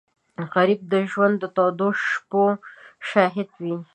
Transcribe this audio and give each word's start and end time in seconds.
غریب 0.53 0.81
د 0.93 0.95
ژوند 1.11 1.35
د 1.39 1.43
تودو 1.55 1.87
شپو 2.05 2.43
شاهد 3.09 3.49
وي 3.63 3.75